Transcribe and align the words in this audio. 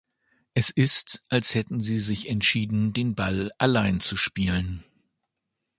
Es 0.55 0.71
ist, 0.71 1.21
als 1.29 1.53
hätten 1.53 1.79
sie 1.79 1.99
sich 1.99 2.27
entschieden, 2.27 2.91
den 2.91 3.13
Ball 3.13 3.51
allein 3.59 3.99
zu 4.01 4.17
spielen". 4.17 4.83